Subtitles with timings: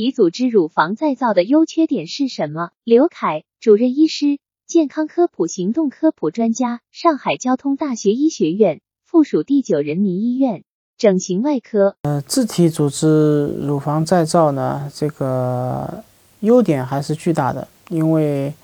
[0.00, 2.70] 体组织乳房再造的优缺点是什么？
[2.84, 10.64] 刘凯，主任医师，健康科普行动科普专家，上海交通大学医学院附属第九人民医院
[10.96, 11.96] 整形外科。
[12.04, 16.02] 呃，自体组织乳房再造呢，这个
[16.40, 18.54] 优点还是巨大的，因为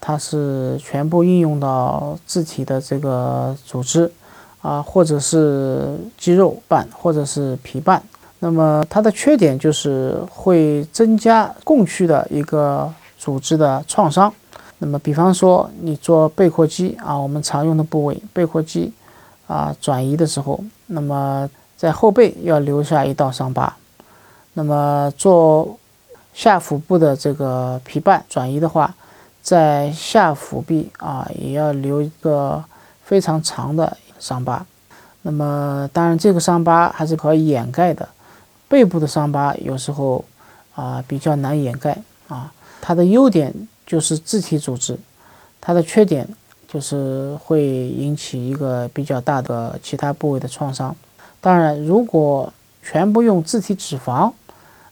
[0.00, 4.10] 它是全部应用到自体的这个组织
[4.60, 8.02] 啊，或者是肌肉瓣，或者是皮瓣。
[8.40, 14.32] 那么它的缺点就是会增加供区的一个组织的创伤。
[14.78, 18.90] 那么，比方说你做背阔肌啊，我们常用的部位背阔肌
[19.46, 23.76] 啊转移的时候，那么在后背要留下一道伤疤。
[24.54, 25.78] 那么做
[26.32, 28.94] 下腹部的这个皮瓣转移的话，
[29.42, 32.64] 在下腹壁啊也要留一个
[33.04, 34.64] 非常长的伤疤。
[35.20, 38.08] 那么当然这个伤疤还是可以掩盖的。
[38.70, 40.24] 背部的伤疤有时候
[40.76, 43.52] 啊比较难掩盖啊，它的优点
[43.84, 44.96] 就是自体组织，
[45.60, 46.24] 它的缺点
[46.68, 50.94] 就是会引起一个比较大的其他部位的创伤。
[51.40, 54.32] 当然，如果全部用自体脂肪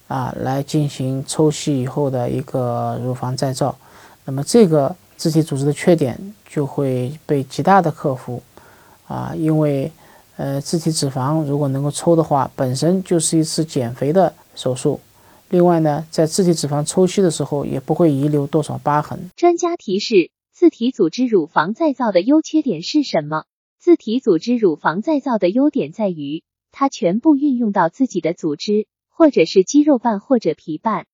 [0.09, 3.77] 啊来进行抽吸以后的一个乳房再造，
[4.25, 6.19] 那么这个自体组织的缺点
[6.49, 8.43] 就会被极大的克服
[9.07, 9.93] 啊，因为。
[10.39, 15.01] 呃，自体脂肪如果能够抽的话，本身就是一次减肥的手术。
[15.51, 19.31] 另外呢，在自体脂肪抽吸的时候，也不会遗留多少疤痕。
[19.35, 23.47] 专家提示：自体组织乳房再造的优缺点是什么？
[23.81, 31.07] 自体组织乳房再造的优点在于，它全部运用到自己的组织，或者是肌肉瓣或者皮瓣。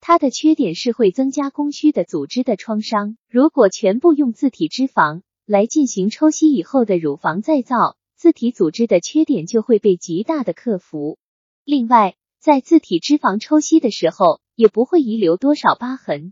[0.00, 3.16] 它的缺点是会增加供需的组织的创伤。
[3.30, 7.94] 如果全部用自体脂肪来进行抽吸以后的乳房再造。
[8.22, 11.18] 自体组织的缺点就会被极大的克服。
[11.64, 16.30] 另外，在自体脂肪抽吸的时候，也不会遗留多少疤痕。